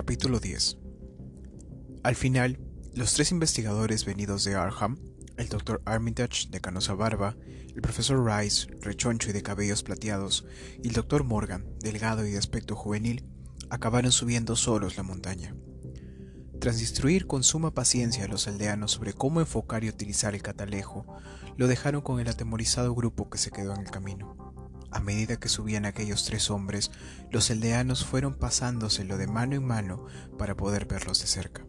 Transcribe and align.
Capítulo 0.00 0.40
10 0.40 0.78
Al 2.04 2.16
final, 2.16 2.58
los 2.94 3.12
tres 3.12 3.32
investigadores 3.32 4.06
venidos 4.06 4.44
de 4.44 4.54
Arham, 4.54 4.96
el 5.36 5.50
Dr. 5.50 5.82
Armitage 5.84 6.48
de 6.48 6.58
canosa 6.58 6.94
barba, 6.94 7.36
el 7.74 7.82
profesor 7.82 8.24
Rice, 8.24 8.66
rechoncho 8.80 9.28
y 9.28 9.34
de 9.34 9.42
cabellos 9.42 9.82
plateados, 9.82 10.46
y 10.82 10.88
el 10.88 10.94
Dr. 10.94 11.24
Morgan, 11.24 11.66
delgado 11.80 12.24
y 12.24 12.30
de 12.30 12.38
aspecto 12.38 12.76
juvenil, 12.76 13.26
acabaron 13.68 14.10
subiendo 14.10 14.56
solos 14.56 14.96
la 14.96 15.02
montaña. 15.02 15.54
Tras 16.60 16.80
instruir 16.80 17.26
con 17.26 17.42
suma 17.42 17.74
paciencia 17.74 18.24
a 18.24 18.28
los 18.28 18.48
aldeanos 18.48 18.92
sobre 18.92 19.12
cómo 19.12 19.40
enfocar 19.40 19.84
y 19.84 19.90
utilizar 19.90 20.34
el 20.34 20.40
catalejo, 20.40 21.04
lo 21.58 21.68
dejaron 21.68 22.00
con 22.00 22.20
el 22.20 22.28
atemorizado 22.28 22.94
grupo 22.94 23.28
que 23.28 23.36
se 23.36 23.50
quedó 23.50 23.74
en 23.74 23.82
el 23.82 23.90
camino. 23.90 24.34
A 24.90 25.00
medida 25.00 25.38
que 25.38 25.48
subían 25.48 25.84
aquellos 25.84 26.24
tres 26.24 26.50
hombres, 26.50 26.90
los 27.30 27.50
aldeanos 27.50 28.04
fueron 28.04 28.34
pasándoselo 28.34 29.18
de 29.18 29.26
mano 29.26 29.54
en 29.54 29.64
mano 29.64 30.06
para 30.38 30.56
poder 30.56 30.86
verlos 30.86 31.20
de 31.20 31.26
cerca. 31.26 31.64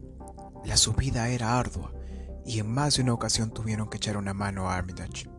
La 0.65 0.77
subida 0.77 1.29
era 1.29 1.59
ardua, 1.59 1.93
y 2.45 2.59
en 2.59 2.71
más 2.71 2.95
de 2.95 3.03
una 3.03 3.13
ocasión 3.13 3.51
tuvieron 3.51 3.89
que 3.89 3.97
echar 3.97 4.17
una 4.17 4.33
mano 4.33 4.69
a 4.69 4.75
Armitage. 4.75 5.29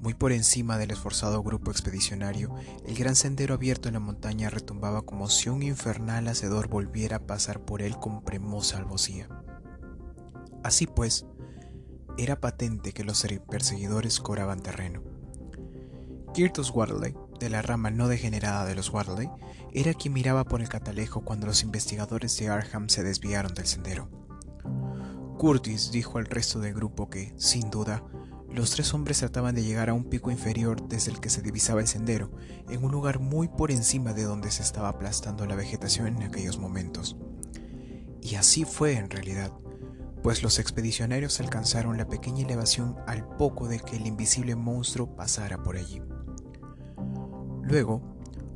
Muy 0.00 0.14
por 0.14 0.32
encima 0.32 0.78
del 0.78 0.90
esforzado 0.90 1.42
grupo 1.42 1.70
expedicionario, 1.70 2.54
el 2.86 2.94
gran 2.96 3.16
sendero 3.16 3.54
abierto 3.54 3.88
en 3.88 3.94
la 3.94 4.00
montaña 4.00 4.50
retumbaba 4.50 5.02
como 5.02 5.28
si 5.28 5.48
un 5.48 5.62
infernal 5.62 6.28
hacedor 6.28 6.68
volviera 6.68 7.16
a 7.16 7.26
pasar 7.26 7.60
por 7.60 7.82
él 7.82 7.98
con 7.98 8.22
premosa 8.22 8.78
albocía. 8.78 9.28
Así 10.62 10.86
pues, 10.86 11.26
era 12.18 12.40
patente 12.40 12.92
que 12.92 13.04
los 13.04 13.26
perseguidores 13.48 14.20
cobraban 14.20 14.60
terreno. 14.60 15.15
Kirtus 16.36 16.70
Waterley, 16.70 17.14
de 17.40 17.48
la 17.48 17.62
rama 17.62 17.90
no 17.90 18.08
degenerada 18.08 18.66
de 18.66 18.74
los 18.74 18.90
Waterley, 18.90 19.30
era 19.72 19.94
quien 19.94 20.12
miraba 20.12 20.44
por 20.44 20.60
el 20.60 20.68
catalejo 20.68 21.24
cuando 21.24 21.46
los 21.46 21.62
investigadores 21.62 22.36
de 22.36 22.50
Arham 22.50 22.90
se 22.90 23.02
desviaron 23.02 23.54
del 23.54 23.64
sendero. 23.64 24.10
Curtis 25.38 25.92
dijo 25.92 26.18
al 26.18 26.26
resto 26.26 26.60
del 26.60 26.74
grupo 26.74 27.08
que, 27.08 27.32
sin 27.38 27.70
duda, 27.70 28.04
los 28.52 28.72
tres 28.72 28.92
hombres 28.92 29.20
trataban 29.20 29.54
de 29.54 29.64
llegar 29.64 29.88
a 29.88 29.94
un 29.94 30.10
pico 30.10 30.30
inferior 30.30 30.86
desde 30.86 31.10
el 31.10 31.20
que 31.20 31.30
se 31.30 31.40
divisaba 31.40 31.80
el 31.80 31.86
sendero, 31.86 32.30
en 32.68 32.84
un 32.84 32.92
lugar 32.92 33.18
muy 33.18 33.48
por 33.48 33.70
encima 33.70 34.12
de 34.12 34.24
donde 34.24 34.50
se 34.50 34.62
estaba 34.62 34.90
aplastando 34.90 35.46
la 35.46 35.56
vegetación 35.56 36.06
en 36.06 36.22
aquellos 36.22 36.58
momentos. 36.58 37.16
Y 38.20 38.34
así 38.34 38.66
fue 38.66 38.98
en 38.98 39.08
realidad, 39.08 39.52
pues 40.22 40.42
los 40.42 40.58
expedicionarios 40.58 41.40
alcanzaron 41.40 41.96
la 41.96 42.08
pequeña 42.08 42.44
elevación 42.44 42.94
al 43.06 43.26
poco 43.38 43.68
de 43.68 43.80
que 43.80 43.96
el 43.96 44.06
invisible 44.06 44.54
monstruo 44.54 45.16
pasara 45.16 45.62
por 45.62 45.78
allí. 45.78 46.02
Luego, 47.68 48.00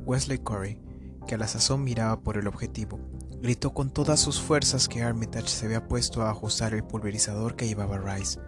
Wesley 0.05 0.37
Corey, 0.37 0.79
que 1.27 1.35
a 1.35 1.37
la 1.37 1.47
sazón 1.47 1.83
miraba 1.83 2.21
por 2.21 2.37
el 2.37 2.47
objetivo, 2.47 2.97
gritó 3.41 3.73
con 3.73 3.91
todas 3.91 4.21
sus 4.21 4.39
fuerzas 4.39 4.87
que 4.87 5.03
Armitage 5.03 5.49
se 5.49 5.65
había 5.65 5.87
puesto 5.87 6.21
a 6.21 6.29
ajustar 6.29 6.73
el 6.73 6.85
pulverizador 6.85 7.57
que 7.57 7.67
llevaba 7.67 7.97
Rice, 7.97 8.39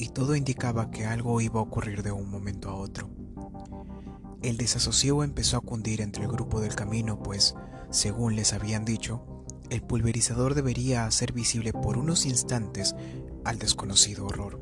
y 0.00 0.08
todo 0.08 0.34
indicaba 0.34 0.90
que 0.90 1.06
algo 1.06 1.40
iba 1.40 1.60
a 1.60 1.62
ocurrir 1.62 2.02
de 2.02 2.10
un 2.10 2.28
momento 2.28 2.70
a 2.70 2.74
otro. 2.74 3.08
El 4.42 4.56
desasosiego 4.56 5.22
empezó 5.22 5.58
a 5.58 5.60
cundir 5.60 6.00
entre 6.00 6.24
el 6.24 6.32
grupo 6.32 6.60
del 6.60 6.74
camino, 6.74 7.22
pues, 7.22 7.54
según 7.90 8.34
les 8.34 8.52
habían 8.52 8.84
dicho, 8.84 9.44
el 9.68 9.82
pulverizador 9.82 10.54
debería 10.54 11.06
hacer 11.06 11.32
visible 11.32 11.72
por 11.72 11.96
unos 11.96 12.26
instantes 12.26 12.96
al 13.44 13.60
desconocido 13.60 14.26
horror. 14.26 14.60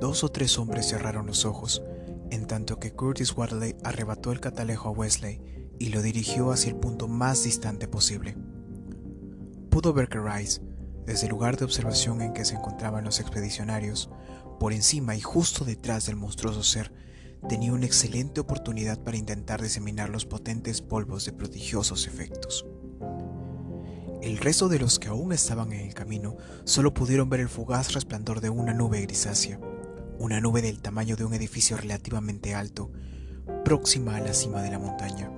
Dos 0.00 0.24
o 0.24 0.30
tres 0.30 0.58
hombres 0.58 0.88
cerraron 0.88 1.26
los 1.26 1.44
ojos, 1.44 1.82
en 2.30 2.46
tanto 2.46 2.78
que 2.78 2.92
Curtis 2.92 3.36
Waterley 3.36 3.76
arrebató 3.84 4.32
el 4.32 4.40
catalejo 4.40 4.88
a 4.88 4.92
Wesley 4.92 5.40
y 5.78 5.90
lo 5.90 6.02
dirigió 6.02 6.50
hacia 6.52 6.70
el 6.70 6.76
punto 6.76 7.08
más 7.08 7.44
distante 7.44 7.88
posible. 7.88 8.36
Pudo 9.70 9.92
ver 9.92 10.08
que 10.08 10.20
Rice, 10.20 10.60
desde 11.04 11.26
el 11.26 11.30
lugar 11.30 11.56
de 11.56 11.64
observación 11.64 12.22
en 12.22 12.32
que 12.32 12.44
se 12.44 12.54
encontraban 12.54 13.04
los 13.04 13.20
expedicionarios, 13.20 14.10
por 14.58 14.72
encima 14.72 15.14
y 15.14 15.20
justo 15.20 15.64
detrás 15.64 16.06
del 16.06 16.16
monstruoso 16.16 16.62
ser, 16.62 16.92
tenía 17.48 17.72
una 17.72 17.86
excelente 17.86 18.40
oportunidad 18.40 18.98
para 18.98 19.16
intentar 19.16 19.62
diseminar 19.62 20.08
los 20.08 20.26
potentes 20.26 20.80
polvos 20.80 21.24
de 21.26 21.32
prodigiosos 21.32 22.06
efectos. 22.06 22.66
El 24.22 24.38
resto 24.38 24.68
de 24.68 24.78
los 24.78 24.98
que 24.98 25.08
aún 25.08 25.32
estaban 25.32 25.72
en 25.72 25.86
el 25.86 25.94
camino 25.94 26.36
solo 26.64 26.92
pudieron 26.94 27.28
ver 27.28 27.40
el 27.40 27.48
fugaz 27.48 27.92
resplandor 27.92 28.40
de 28.40 28.50
una 28.50 28.72
nube 28.72 29.02
grisácea, 29.02 29.60
una 30.18 30.40
nube 30.40 30.62
del 30.62 30.80
tamaño 30.80 31.16
de 31.16 31.24
un 31.24 31.34
edificio 31.34 31.76
relativamente 31.76 32.54
alto, 32.54 32.90
próxima 33.64 34.16
a 34.16 34.20
la 34.20 34.32
cima 34.32 34.62
de 34.62 34.70
la 34.70 34.78
montaña. 34.78 35.30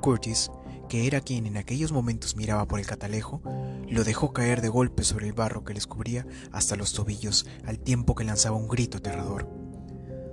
Curtis, 0.00 0.50
que 0.88 1.06
era 1.06 1.20
quien 1.20 1.46
en 1.46 1.56
aquellos 1.56 1.92
momentos 1.92 2.36
miraba 2.36 2.66
por 2.66 2.78
el 2.78 2.86
catalejo, 2.86 3.42
lo 3.88 4.04
dejó 4.04 4.32
caer 4.32 4.60
de 4.60 4.68
golpe 4.68 5.04
sobre 5.04 5.26
el 5.26 5.32
barro 5.32 5.64
que 5.64 5.74
les 5.74 5.86
cubría 5.86 6.26
hasta 6.52 6.76
los 6.76 6.92
tobillos 6.92 7.46
al 7.64 7.78
tiempo 7.78 8.14
que 8.14 8.24
lanzaba 8.24 8.56
un 8.56 8.68
grito 8.68 8.98
aterrador. 8.98 9.48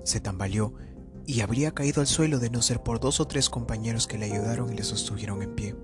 Se 0.03 0.20
tambaleó 0.20 0.74
y 1.25 1.41
habría 1.41 1.72
caído 1.72 2.02
al 2.02 2.08
suelo 2.08 2.40
de 2.40 2.50
no 2.50 2.62
ser 2.62 2.81
por 2.84 3.00
dos 3.00 3.20
o 3.20 3.28
tres 3.28 3.50
compañeros 3.50 4.08
que 4.08 4.18
le 4.18 4.25
ayudaron 4.25 4.72
y 4.72 4.75
le 4.75 4.84
sostuvieron 4.84 5.41
en 5.41 5.56
pie. 5.56 5.75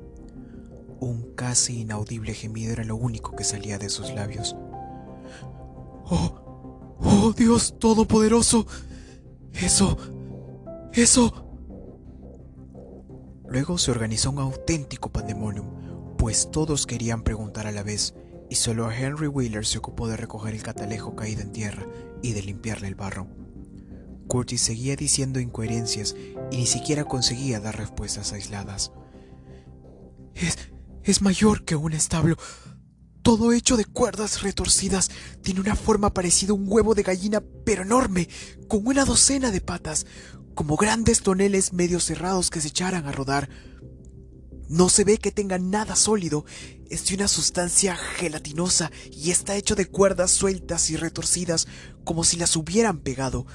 Un 1.00 1.34
casi 1.36 1.81
inaudible 1.81 2.34
gemido 2.34 2.74
era 2.74 2.84
lo 2.84 2.96
único 2.96 3.36
que 3.36 3.46
salía 3.46 3.78
de 3.78 3.90
sus 3.90 4.12
labios. 4.12 4.56
¡Oh! 6.12 6.38
¡Oh, 7.22 7.34
Dios 7.34 7.78
Todopoderoso! 7.80 8.66
Eso... 9.53 9.97
Eso... 10.94 11.46
Luego 13.46 13.78
se 13.78 13.91
organizó 13.91 14.31
un 14.31 14.40
auténtico 14.40 15.12
pandemonium, 15.12 16.16
pues 16.18 16.50
todos 16.50 16.85
querían 16.85 17.24
preguntar 17.24 17.68
a 17.68 17.74
la 17.74 17.84
vez, 17.84 18.13
y 18.50 18.56
solo 18.56 18.90
Henry 18.90 19.28
Wheeler 19.28 19.66
se 19.66 19.80
ocupó 19.80 20.07
de 20.07 20.16
recoger 20.16 20.56
el 20.56 20.63
catalejo 20.63 21.16
caído 21.16 21.41
en 21.41 21.52
tierra 21.52 21.85
y 22.22 22.31
de 22.31 22.41
limpiarle 22.41 22.88
el 22.88 22.96
barro. 22.96 23.28
Curtis 24.28 24.62
seguía 24.62 24.96
diciendo 24.96 25.41
incoherencias 25.41 26.16
y 26.51 26.57
ni 26.57 26.68
siquiera 26.68 27.03
conseguía 27.03 27.59
dar 27.59 27.78
respuestas 27.78 28.31
aisladas. 28.31 28.94
Es, 30.36 30.57
es 31.03 31.22
mayor 31.22 31.66
que 31.66 31.75
un 31.75 31.91
establo 31.91 32.38
todo 33.29 33.53
hecho 33.53 33.78
de 33.78 33.85
cuerdas 33.85 34.41
retorcidas, 34.41 35.12
tiene 35.44 35.59
una 35.59 35.75
forma 35.75 36.16
parecida 36.16 36.50
a 36.50 36.56
un 36.56 36.66
huevo 36.66 36.95
de 36.95 37.03
gallina, 37.03 37.44
pero 37.63 37.84
enorme, 37.84 38.28
con 38.67 38.88
una 38.88 39.06
docena 39.06 39.51
de 39.51 39.62
patas, 39.62 40.07
como 40.56 40.78
grandes 40.78 41.22
toneles 41.22 41.72
medio 41.72 42.00
cerrados 42.00 42.50
que 42.50 42.59
se 42.59 42.69
echaran 42.69 43.06
a 43.06 43.12
rodar. 43.12 43.47
No 44.68 44.89
se 44.89 45.03
ve 45.03 45.19
que 45.19 45.31
tenga 45.31 45.59
nada 45.59 45.95
sólido, 45.95 46.44
es 46.89 47.06
de 47.06 47.13
una 47.13 47.28
sustancia 47.28 47.95
gelatinosa 47.95 48.89
y 49.12 49.29
está 49.29 49.56
hecho 49.56 49.75
de 49.75 49.85
cuerdas 49.85 50.31
sueltas 50.31 50.89
y 50.89 50.97
retorcidas 50.97 51.68
como 52.03 52.23
si 52.23 52.35
las 52.35 52.56
hubieran 52.56 52.97
pegado. 52.97 53.45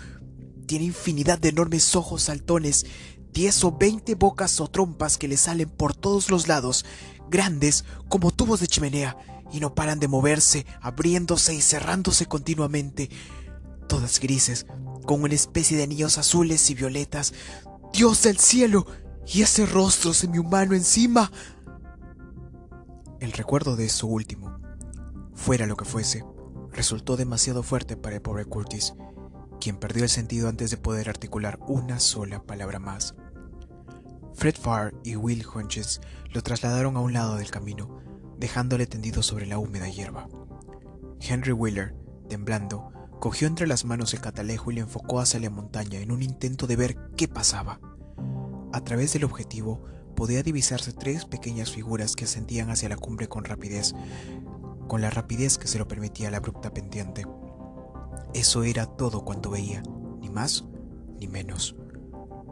Tiene 0.69 0.85
infinidad 0.85 1.41
de 1.41 1.49
enormes 1.49 1.97
ojos 1.97 2.23
saltones, 2.23 2.87
diez 3.33 3.65
o 3.65 3.73
veinte 3.73 4.15
bocas 4.15 4.61
o 4.61 4.69
trompas 4.69 5.19
que 5.19 5.27
le 5.27 5.37
salen 5.37 5.69
por 5.69 5.97
todos 5.97 6.31
los 6.31 6.47
lados, 6.47 6.85
grandes 7.29 7.85
como 8.09 8.31
tubos 8.31 8.61
de 8.61 8.69
chimenea, 8.69 9.17
y 9.53 9.61
no 9.61 9.75
paran 9.75 10.01
de 10.01 10.09
moverse, 10.09 10.67
abriéndose 10.81 11.55
y 11.55 11.61
cerrándose 11.61 12.27
continuamente, 12.27 13.11
todas 13.89 14.21
grises, 14.21 14.67
con 15.07 15.23
una 15.23 15.35
especie 15.35 15.77
de 15.77 15.85
anillos 15.85 16.19
azules 16.19 16.69
y 16.71 16.75
violetas. 16.75 17.35
Dios 17.93 18.23
del 18.23 18.39
cielo, 18.39 18.87
y 19.27 19.43
ese 19.43 19.67
rostro 19.67 20.13
semihumano 20.13 20.75
encima. 20.75 21.31
El 23.21 23.33
recuerdo 23.33 23.77
de 23.77 23.87
eso 23.87 24.07
último, 24.07 24.59
fuera 25.35 25.67
lo 25.67 25.77
que 25.77 25.85
fuese, 25.85 26.25
resultó 26.73 27.17
demasiado 27.17 27.63
fuerte 27.63 27.97
para 27.97 28.17
el 28.17 28.23
pobre 28.23 28.45
Curtis, 28.45 28.95
quien 29.61 29.77
perdió 29.77 30.03
el 30.03 30.11
sentido 30.11 30.49
antes 30.49 30.71
de 30.71 30.77
poder 30.77 31.09
articular 31.09 31.59
una 31.67 32.01
sola 32.01 32.43
palabra 32.43 32.79
más. 32.79 33.15
Fred 34.35 34.57
Farr 34.61 34.93
y 35.05 35.17
Will 35.17 35.47
Hunches 35.47 36.01
lo 36.33 36.43
trasladaron 36.43 36.97
a 36.97 37.01
un 37.01 37.13
lado 37.13 37.37
del 37.37 37.51
camino, 37.51 38.01
dejándole 38.39 38.87
tendido 38.87 39.23
sobre 39.23 39.47
la 39.47 39.59
húmeda 39.59 39.89
hierba. 39.89 40.29
Henry 41.21 41.53
Wheeler, 41.53 41.95
temblando, 42.29 42.91
cogió 43.21 43.49
entre 43.49 43.67
las 43.67 43.85
manos 43.85 44.13
el 44.15 44.21
catalejo 44.21 44.71
y 44.71 44.75
le 44.75 44.81
enfocó 44.83 45.21
hacia 45.21 45.41
la 45.41 45.51
montaña 45.51 46.01
en 46.01 46.13
un 46.13 46.23
intento 46.23 46.67
de 46.67 46.77
ver 46.77 46.97
qué 47.17 47.29
pasaba. 47.29 47.81
A 48.73 48.81
través 48.83 49.13
del 49.13 49.25
objetivo 49.25 49.83
podía 50.15 50.43
divisarse 50.43 50.93
tres 50.93 51.25
pequeñas 51.25 51.71
figuras 51.71 52.17
que 52.17 52.25
ascendían 52.25 52.71
hacia 52.71 52.89
la 52.89 52.97
cumbre 52.97 53.29
con 53.29 53.45
rapidez, 53.45 53.95
con 54.89 55.01
la 55.01 55.11
rapidez 55.11 55.59
que 55.59 55.69
se 55.69 55.79
lo 55.79 55.89
permitía 55.89 56.31
la 56.31 56.39
abrupta 56.39 56.73
pendiente. 56.73 57.27
Eso 58.35 58.65
era 58.65 58.87
todo 58.87 59.25
cuanto 59.25 59.51
veía, 59.51 59.83
ni 60.21 60.29
más 60.29 60.65
ni 61.19 61.29
menos. 61.29 61.77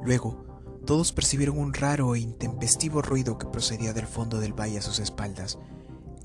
Luego, 0.05 0.44
todos 0.87 1.12
percibieron 1.12 1.58
un 1.58 1.75
raro 1.75 2.14
e 2.14 2.20
intempestivo 2.20 3.02
ruido 3.02 3.38
que 3.38 3.46
procedía 3.46 3.93
del 3.93 4.06
fondo 4.06 4.40
del 4.40 4.52
valle 4.52 4.78
a 4.78 4.82
sus 4.82 4.99
espaldas, 4.99 5.58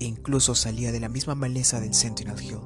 incluso 0.06 0.54
salía 0.54 0.92
de 0.92 1.00
la 1.00 1.08
misma 1.08 1.34
maleza 1.34 1.80
del 1.80 1.94
Sentinel 1.94 2.42
Hill. 2.42 2.60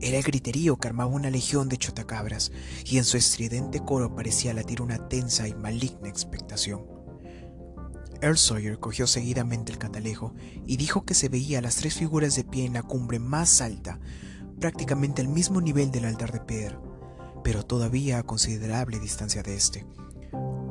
Era 0.00 0.18
el 0.18 0.22
griterío 0.22 0.76
que 0.76 0.88
armaba 0.88 1.10
una 1.10 1.30
legión 1.30 1.68
de 1.68 1.78
chotacabras, 1.78 2.52
y 2.84 2.98
en 2.98 3.04
su 3.04 3.16
estridente 3.16 3.80
coro 3.80 4.14
parecía 4.14 4.52
latir 4.52 4.82
una 4.82 5.08
tensa 5.08 5.48
y 5.48 5.54
maligna 5.54 6.08
expectación. 6.08 6.82
Earl 8.20 8.38
Sawyer 8.38 8.78
cogió 8.78 9.06
seguidamente 9.06 9.72
el 9.72 9.78
catalejo 9.78 10.34
y 10.66 10.76
dijo 10.76 11.04
que 11.04 11.14
se 11.14 11.28
veía 11.28 11.60
las 11.60 11.76
tres 11.76 11.94
figuras 11.94 12.36
de 12.36 12.44
pie 12.44 12.64
en 12.64 12.74
la 12.74 12.82
cumbre 12.82 13.18
más 13.18 13.60
alta, 13.60 14.00
prácticamente 14.60 15.20
al 15.20 15.28
mismo 15.28 15.60
nivel 15.60 15.90
del 15.90 16.06
altar 16.06 16.32
de 16.32 16.40
piedra, 16.40 16.80
pero 17.42 17.64
todavía 17.64 18.18
a 18.18 18.22
considerable 18.22 18.98
distancia 18.98 19.42
de 19.42 19.54
este. 19.54 19.86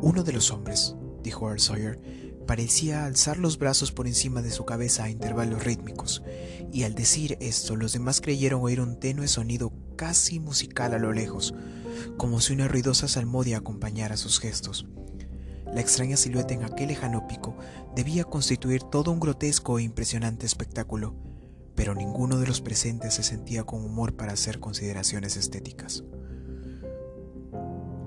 Uno 0.02 0.24
de 0.24 0.34
los 0.34 0.52
hombres, 0.52 0.96
dijo 1.22 1.48
Earl 1.48 1.60
Sawyer, 1.60 2.23
parecía 2.46 3.06
alzar 3.06 3.38
los 3.38 3.58
brazos 3.58 3.92
por 3.92 4.08
encima 4.08 4.42
de 4.42 4.52
su 4.52 4.66
cabeza 4.66 5.06
a 5.06 5.10
intervalos 5.10 5.64
rítmicos, 5.64 6.24
y 6.72 6.84
al 6.84 6.96
decir 6.96 7.38
esto 7.40 7.76
los 7.76 7.94
demás 7.94 8.22
creyeron 8.22 8.62
oír 8.62 8.82
un 8.82 9.00
tenue 9.00 9.28
sonido 9.28 9.72
casi 9.96 10.40
musical 10.40 10.94
a 10.94 11.00
lo 11.00 11.12
lejos, 11.12 11.54
como 12.18 12.42
si 12.42 12.54
una 12.54 12.68
ruidosa 12.68 13.08
salmodia 13.08 13.58
acompañara 13.58 14.18
sus 14.18 14.40
gestos. 14.40 14.88
La 15.74 15.82
extraña 15.82 16.18
silueta 16.18 16.54
en 16.54 16.64
aquel 16.64 16.90
lejano 16.90 17.28
pico 17.28 17.56
debía 17.96 18.24
constituir 18.26 18.84
todo 18.84 19.12
un 19.12 19.20
grotesco 19.20 19.80
e 19.80 19.84
impresionante 19.84 20.46
espectáculo, 20.46 21.16
pero 21.76 21.96
ninguno 21.96 22.38
de 22.38 22.48
los 22.48 22.62
presentes 22.62 23.16
se 23.16 23.24
sentía 23.24 23.64
con 23.64 23.84
humor 23.84 24.16
para 24.16 24.34
hacer 24.34 24.60
consideraciones 24.60 25.36
estéticas. 25.38 26.04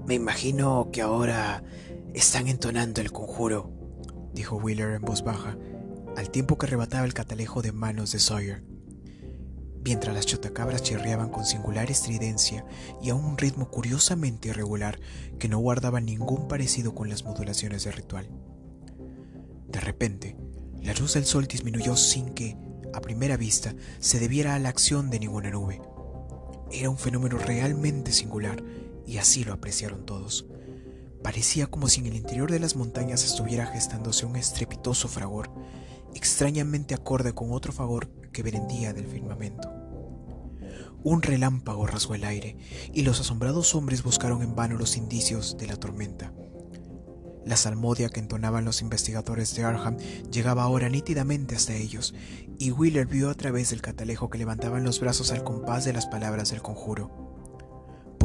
Me 0.06 0.14
imagino 0.14 0.90
que 0.92 1.02
ahora 1.02 1.64
están 2.14 2.46
entonando 2.46 3.00
el 3.00 3.10
conjuro, 3.10 3.72
dijo 4.36 4.56
Wheeler 4.56 4.90
en 4.92 5.02
voz 5.02 5.24
baja, 5.24 5.56
al 6.16 6.30
tiempo 6.30 6.56
que 6.56 6.66
arrebataba 6.66 7.04
el 7.04 7.14
catalejo 7.14 7.62
de 7.62 7.72
manos 7.72 8.12
de 8.12 8.20
Sawyer. 8.20 8.62
Mientras 9.82 10.14
las 10.14 10.26
chotacabras 10.26 10.82
chirriaban 10.82 11.30
con 11.30 11.44
singular 11.44 11.90
estridencia 11.90 12.64
y 13.02 13.10
a 13.10 13.14
un 13.14 13.38
ritmo 13.38 13.70
curiosamente 13.70 14.48
irregular 14.48 15.00
que 15.38 15.48
no 15.48 15.58
guardaba 15.58 16.00
ningún 16.00 16.48
parecido 16.48 16.94
con 16.94 17.08
las 17.08 17.24
modulaciones 17.24 17.84
del 17.84 17.94
ritual. 17.94 18.28
De 19.68 19.80
repente, 19.80 20.36
la 20.82 20.92
luz 20.94 21.14
del 21.14 21.24
sol 21.24 21.46
disminuyó 21.46 21.96
sin 21.96 22.34
que, 22.34 22.56
a 22.92 23.00
primera 23.00 23.36
vista, 23.36 23.74
se 24.00 24.18
debiera 24.18 24.54
a 24.54 24.58
la 24.58 24.68
acción 24.68 25.08
de 25.08 25.20
ninguna 25.20 25.50
nube. 25.50 25.80
Era 26.70 26.90
un 26.90 26.98
fenómeno 26.98 27.38
realmente 27.38 28.12
singular 28.12 28.62
y 29.06 29.18
así 29.18 29.44
lo 29.44 29.52
apreciaron 29.52 30.04
todos. 30.04 30.46
Parecía 31.26 31.66
como 31.66 31.88
si 31.88 31.98
en 31.98 32.06
el 32.06 32.14
interior 32.14 32.52
de 32.52 32.60
las 32.60 32.76
montañas 32.76 33.24
estuviera 33.24 33.66
gestándose 33.66 34.26
un 34.26 34.36
estrepitoso 34.36 35.08
fragor, 35.08 35.50
extrañamente 36.14 36.94
acorde 36.94 37.32
con 37.32 37.50
otro 37.50 37.72
fragor 37.72 38.08
que 38.30 38.44
vendía 38.44 38.92
del 38.92 39.08
firmamento. 39.08 39.68
Un 41.02 41.22
relámpago 41.22 41.84
rasgó 41.88 42.14
el 42.14 42.22
aire 42.22 42.56
y 42.92 43.02
los 43.02 43.18
asombrados 43.18 43.74
hombres 43.74 44.04
buscaron 44.04 44.40
en 44.40 44.54
vano 44.54 44.76
los 44.76 44.96
indicios 44.96 45.58
de 45.58 45.66
la 45.66 45.74
tormenta. 45.74 46.32
La 47.44 47.56
salmodia 47.56 48.08
que 48.08 48.20
entonaban 48.20 48.64
los 48.64 48.80
investigadores 48.80 49.52
de 49.56 49.64
Arham 49.64 49.96
llegaba 50.30 50.62
ahora 50.62 50.88
nítidamente 50.88 51.56
hasta 51.56 51.74
ellos, 51.74 52.14
y 52.56 52.70
Wheeler 52.70 53.08
vio 53.08 53.30
a 53.30 53.34
través 53.34 53.70
del 53.70 53.82
catalejo 53.82 54.30
que 54.30 54.38
levantaban 54.38 54.84
los 54.84 55.00
brazos 55.00 55.32
al 55.32 55.42
compás 55.42 55.84
de 55.84 55.92
las 55.92 56.06
palabras 56.06 56.50
del 56.50 56.62
conjuro 56.62 57.25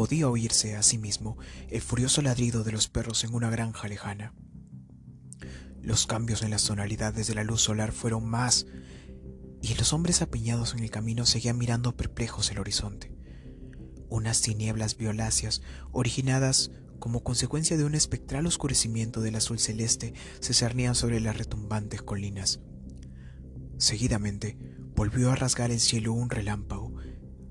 podía 0.02 0.28
oírse 0.28 0.76
a 0.76 0.82
sí 0.82 0.98
mismo 0.98 1.38
el 1.70 1.80
furioso 1.80 2.24
ladrido 2.24 2.64
de 2.64 2.72
los 2.72 2.88
perros 2.88 3.24
en 3.24 3.36
una 3.36 3.52
granja 3.52 3.88
lejana. 3.88 4.34
Los 5.80 6.08
cambios 6.08 6.42
en 6.42 6.50
las 6.50 6.66
tonalidades 6.66 7.28
de 7.28 7.36
la 7.36 7.44
luz 7.44 7.62
solar 7.62 7.92
fueron 7.92 8.28
más, 8.28 8.66
y 9.62 9.76
los 9.76 9.94
hombres 9.94 10.24
apiñados 10.24 10.74
en 10.74 10.80
el 10.80 10.90
camino 10.90 11.28
seguían 11.28 11.60
mirando 11.60 11.96
perplejos 11.96 12.50
el 12.50 12.58
horizonte. 12.58 13.16
Unas 14.10 14.42
tinieblas 14.42 14.98
violáceas, 14.98 15.62
originadas 15.92 16.72
como 16.98 17.22
consecuencia 17.24 17.78
de 17.78 17.84
un 17.84 17.94
espectral 17.94 18.48
oscurecimiento 18.48 19.22
del 19.22 19.36
azul 19.36 19.60
celeste, 19.60 20.16
se 20.40 20.56
cernían 20.56 20.96
sobre 20.96 21.20
las 21.20 21.38
retumbantes 21.38 22.02
colinas. 22.02 22.60
Seguidamente, 23.78 24.58
volvió 24.96 25.30
a 25.30 25.36
rasgar 25.36 25.70
el 25.70 25.80
cielo 25.80 26.12
un 26.12 26.32
relámpago, 26.32 26.92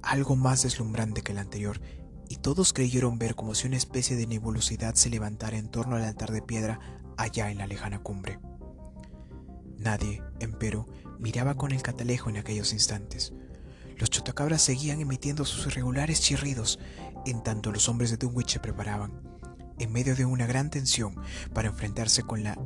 algo 0.02 0.34
más 0.34 0.64
deslumbrante 0.64 1.22
que 1.22 1.30
el 1.30 1.38
anterior, 1.38 1.80
y 2.30 2.36
todos 2.36 2.72
creyeron 2.72 3.18
ver 3.18 3.34
como 3.34 3.56
si 3.56 3.66
una 3.66 3.76
especie 3.76 4.16
de 4.16 4.28
nebulosidad 4.28 4.94
se 4.94 5.10
levantara 5.10 5.58
en 5.58 5.68
torno 5.68 5.96
al 5.96 6.04
altar 6.04 6.30
de 6.30 6.40
piedra 6.40 6.78
allá 7.16 7.50
en 7.50 7.58
la 7.58 7.66
lejana 7.66 7.98
cumbre. 7.98 8.38
Nadie, 9.76 10.22
empero, 10.38 10.86
miraba 11.18 11.56
con 11.56 11.72
el 11.72 11.82
catalejo 11.82 12.30
en 12.30 12.36
aquellos 12.36 12.72
instantes. 12.72 13.32
Los 13.98 14.10
chotacabras 14.10 14.62
seguían 14.62 15.00
emitiendo 15.00 15.44
sus 15.44 15.66
irregulares 15.66 16.20
chirridos, 16.20 16.78
en 17.26 17.42
tanto 17.42 17.72
los 17.72 17.88
hombres 17.88 18.12
de 18.12 18.16
Dunwich 18.16 18.52
se 18.52 18.60
preparaban, 18.60 19.20
en 19.80 19.92
medio 19.92 20.14
de 20.14 20.24
una 20.24 20.46
gran 20.46 20.70
tensión, 20.70 21.16
para 21.52 21.68
enfrentarse 21.68 22.22
con 22.22 22.44
la 22.44 22.56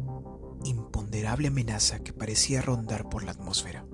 imponderable 0.64 1.48
amenaza 1.48 2.00
que 2.00 2.12
parecía 2.12 2.60
rondar 2.60 3.08
por 3.08 3.24
la 3.24 3.30
atmósfera. 3.30 3.86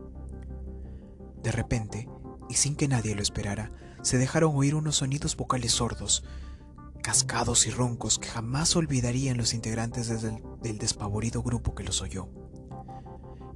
De 1.44 1.52
repente, 1.52 2.08
y 2.50 2.54
sin 2.54 2.74
que 2.74 2.88
nadie 2.88 3.14
lo 3.14 3.22
esperara, 3.22 3.70
se 4.02 4.18
dejaron 4.18 4.56
oír 4.56 4.74
unos 4.74 4.96
sonidos 4.96 5.36
vocales 5.36 5.70
sordos, 5.70 6.24
cascados 7.00 7.66
y 7.68 7.70
roncos 7.70 8.18
que 8.18 8.28
jamás 8.28 8.74
olvidarían 8.74 9.38
los 9.38 9.54
integrantes 9.54 10.08
del 10.08 10.78
despavorido 10.78 11.42
grupo 11.44 11.76
que 11.76 11.84
los 11.84 12.02
oyó. 12.02 12.28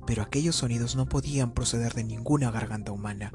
Pero 0.07 0.23
aquellos 0.23 0.55
sonidos 0.55 0.95
no 0.95 1.07
podían 1.07 1.53
proceder 1.55 1.95
de 1.95 2.05
ninguna 2.05 2.53
garganta 2.53 2.93
humana, 2.93 3.33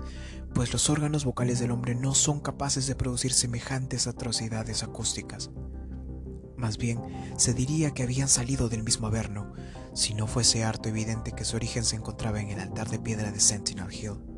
pues 0.53 0.71
los 0.71 0.89
órganos 0.89 1.25
vocales 1.25 1.59
del 1.59 1.71
hombre 1.71 1.93
no 1.93 2.15
son 2.15 2.39
capaces 2.39 2.87
de 2.87 2.95
producir 2.95 3.33
semejantes 3.33 4.07
atrocidades 4.07 4.81
acústicas. 4.83 5.51
Más 6.55 6.77
bien, 6.77 7.01
se 7.37 7.53
diría 7.53 7.91
que 7.91 8.03
habían 8.03 8.29
salido 8.29 8.69
del 8.69 8.83
mismo 8.83 9.07
Averno, 9.07 9.51
si 9.93 10.13
no 10.13 10.25
fuese 10.25 10.63
harto 10.63 10.87
evidente 10.87 11.33
que 11.33 11.43
su 11.43 11.57
origen 11.57 11.83
se 11.83 11.97
encontraba 11.97 12.39
en 12.39 12.49
el 12.49 12.59
altar 12.59 12.89
de 12.89 12.99
piedra 12.99 13.31
de 13.31 13.39
Sentinel 13.41 13.91
Hill 13.91 14.28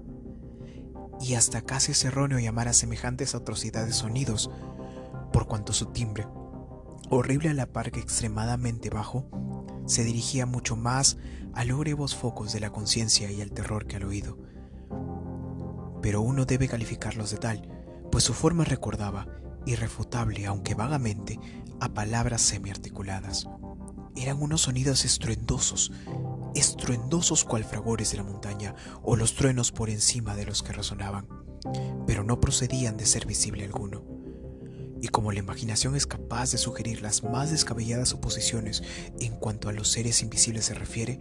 y 1.21 1.35
hasta 1.35 1.61
casi 1.61 1.91
es 1.91 2.03
erróneo 2.03 2.39
llamar 2.39 2.67
a 2.67 2.73
semejantes 2.73 3.35
atrocidades 3.35 3.95
sonidos, 3.95 4.49
por 5.31 5.47
cuanto 5.47 5.71
su 5.71 5.87
timbre, 5.87 6.27
horrible 7.09 7.49
a 7.49 7.53
la 7.53 7.67
par 7.67 7.91
que 7.91 7.99
extremadamente 7.99 8.89
bajo, 8.89 9.29
se 9.85 10.03
dirigía 10.03 10.45
mucho 10.45 10.75
más 10.75 11.17
a 11.53 11.65
los 11.65 12.15
focos 12.15 12.53
de 12.53 12.59
la 12.59 12.71
conciencia 12.71 13.31
y 13.31 13.41
al 13.41 13.51
terror 13.51 13.85
que 13.85 13.97
al 13.97 14.05
oído. 14.05 14.37
Pero 16.01 16.21
uno 16.21 16.45
debe 16.45 16.67
calificarlos 16.67 17.31
de 17.31 17.37
tal, 17.37 17.69
pues 18.11 18.23
su 18.23 18.33
forma 18.33 18.63
recordaba, 18.63 19.27
irrefutable 19.65 20.45
aunque 20.47 20.73
vagamente, 20.73 21.39
a 21.79 21.89
palabras 21.89 22.41
semiarticuladas. 22.41 23.47
Eran 24.15 24.41
unos 24.41 24.61
sonidos 24.61 25.05
estruendosos, 25.05 25.91
estruendosos 26.55 27.43
cual 27.43 27.63
fragores 27.63 28.11
de 28.11 28.17
la 28.17 28.23
montaña 28.23 28.75
o 29.03 29.15
los 29.15 29.35
truenos 29.35 29.71
por 29.71 29.89
encima 29.89 30.35
de 30.35 30.45
los 30.45 30.63
que 30.63 30.73
resonaban, 30.73 31.27
pero 32.07 32.23
no 32.23 32.39
procedían 32.39 32.97
de 32.97 33.05
ser 33.05 33.25
visible 33.25 33.65
alguno. 33.65 34.03
Y 35.01 35.07
como 35.07 35.31
la 35.31 35.39
imaginación 35.39 35.95
es 35.95 36.05
capaz 36.05 36.51
de 36.51 36.57
sugerir 36.57 37.01
las 37.01 37.23
más 37.23 37.49
descabelladas 37.49 38.09
suposiciones 38.09 38.83
en 39.19 39.35
cuanto 39.35 39.69
a 39.69 39.73
los 39.73 39.91
seres 39.91 40.21
invisibles 40.21 40.65
se 40.65 40.75
refiere, 40.75 41.19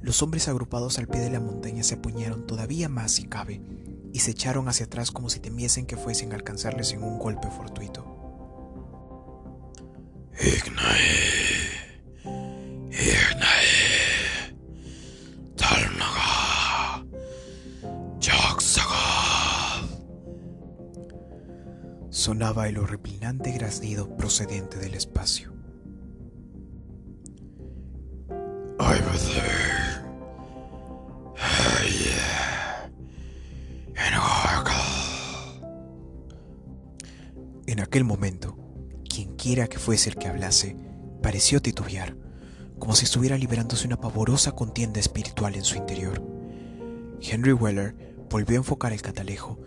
los 0.00 0.22
hombres 0.22 0.48
agrupados 0.48 0.98
al 0.98 1.08
pie 1.08 1.20
de 1.20 1.30
la 1.30 1.40
montaña 1.40 1.82
se 1.82 1.96
apuñaron 1.96 2.46
todavía 2.46 2.88
más 2.88 3.12
si 3.12 3.24
cabe, 3.24 3.60
y 4.12 4.20
se 4.20 4.30
echaron 4.30 4.68
hacia 4.68 4.86
atrás 4.86 5.10
como 5.10 5.28
si 5.28 5.40
temiesen 5.40 5.86
que 5.86 5.96
fuesen 5.96 6.32
a 6.32 6.36
alcanzarles 6.36 6.92
en 6.92 7.02
un 7.02 7.18
golpe 7.18 7.48
fortuito. 7.50 8.18
Sonaba 22.28 22.68
el 22.68 22.76
horripilante 22.76 23.52
graznido 23.52 24.14
procedente 24.14 24.76
del 24.76 24.92
espacio. 24.92 25.50
En 37.66 37.80
aquel 37.80 38.04
momento, 38.04 38.58
quienquiera 39.08 39.66
que 39.66 39.78
fuese 39.78 40.10
el 40.10 40.16
que 40.16 40.28
hablase, 40.28 40.76
pareció 41.22 41.62
titubear, 41.62 42.14
como 42.78 42.94
si 42.94 43.06
estuviera 43.06 43.38
liberándose 43.38 43.86
una 43.86 44.02
pavorosa 44.02 44.52
contienda 44.52 45.00
espiritual 45.00 45.54
en 45.54 45.64
su 45.64 45.78
interior. 45.78 46.22
Henry 47.22 47.54
Weller 47.54 47.94
volvió 48.28 48.58
a 48.58 48.60
enfocar 48.60 48.92
el 48.92 49.00
catalejo, 49.00 49.58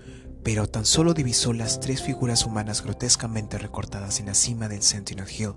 pero 0.43 0.67
tan 0.67 0.85
solo 0.85 1.13
divisó 1.13 1.53
las 1.53 1.79
tres 1.79 2.01
figuras 2.01 2.45
humanas 2.45 2.83
grotescamente 2.83 3.57
recortadas 3.57 4.19
en 4.19 4.27
la 4.27 4.33
cima 4.33 4.67
del 4.67 4.81
Sentinel 4.81 5.27
Hill, 5.29 5.53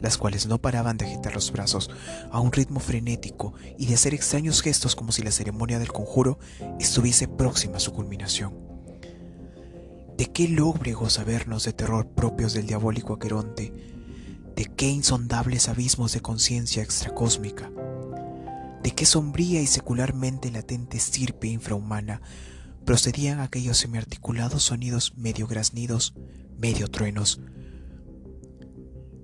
las 0.00 0.18
cuales 0.18 0.46
no 0.46 0.58
paraban 0.58 0.96
de 0.96 1.06
agitar 1.06 1.34
los 1.34 1.52
brazos 1.52 1.90
a 2.30 2.40
un 2.40 2.52
ritmo 2.52 2.80
frenético 2.80 3.54
y 3.78 3.86
de 3.86 3.94
hacer 3.94 4.14
extraños 4.14 4.62
gestos 4.62 4.96
como 4.96 5.12
si 5.12 5.22
la 5.22 5.30
ceremonia 5.30 5.78
del 5.78 5.92
conjuro 5.92 6.38
estuviese 6.78 7.28
próxima 7.28 7.76
a 7.76 7.80
su 7.80 7.92
culminación. 7.92 8.54
¿De 10.16 10.26
qué 10.26 10.48
lóbregos 10.48 11.14
sabernos 11.14 11.64
de 11.64 11.72
terror 11.72 12.06
propios 12.08 12.52
del 12.52 12.66
diabólico 12.66 13.14
Aqueronte? 13.14 13.72
¿De 14.54 14.66
qué 14.66 14.88
insondables 14.88 15.68
abismos 15.68 16.12
de 16.12 16.20
conciencia 16.20 16.82
extracósmica? 16.82 17.70
de 18.82 18.90
qué 18.92 19.04
sombría 19.04 19.60
y 19.60 19.66
secularmente 19.66 20.50
latente 20.50 20.96
estirpe 20.96 21.48
infrahumana 21.48 22.20
procedían 22.90 23.38
aquellos 23.38 23.78
semiarticulados 23.78 24.64
sonidos 24.64 25.16
medio 25.16 25.46
graznidos, 25.46 26.12
medio 26.58 26.88
truenos. 26.88 27.40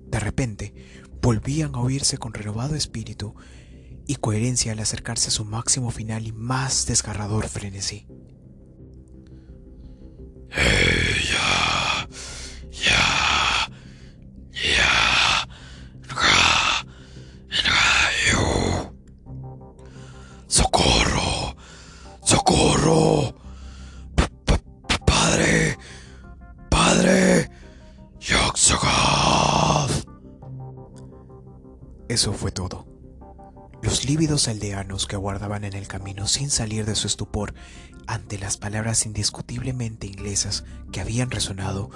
De 0.09 0.21
repente, 0.21 0.73
volvían 1.21 1.75
a 1.75 1.81
oírse 1.81 2.17
con 2.17 2.33
renovado 2.33 2.75
espíritu 2.75 3.35
y 4.07 4.15
coherencia 4.15 4.71
al 4.71 4.79
acercarse 4.79 5.27
a 5.27 5.31
su 5.31 5.43
máximo 5.43 5.91
final 5.91 6.25
y 6.27 6.31
más 6.31 6.85
desgarrador 6.85 7.49
frenesí. 7.49 8.07
Eso 32.17 32.33
fue 32.33 32.49
todo. 32.49 32.87
Los 33.83 34.05
lívidos 34.05 34.47
aldeanos 34.47 35.05
que 35.05 35.15
aguardaban 35.15 35.63
en 35.63 35.73
el 35.73 35.87
camino 35.87 36.25
sin 36.25 36.49
salir 36.49 36.83
de 36.83 36.95
su 36.95 37.05
estupor 37.05 37.53
ante 38.07 38.39
las 38.39 38.57
palabras 38.57 39.05
indiscutiblemente 39.05 40.07
inglesas 40.07 40.63
que 40.91 40.99
habían 40.99 41.29
resonado 41.29 41.91